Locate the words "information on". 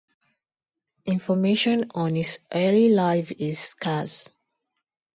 1.05-2.15